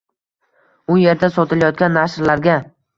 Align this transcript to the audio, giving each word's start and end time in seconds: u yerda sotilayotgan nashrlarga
u 0.95 0.97
yerda 1.03 1.31
sotilayotgan 1.37 1.97
nashrlarga 2.01 2.63